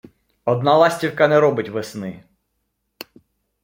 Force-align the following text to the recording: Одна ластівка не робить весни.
Одна 0.45 0.77
ластівка 0.77 1.27
не 1.27 1.39
робить 1.39 1.69
весни. 1.69 2.23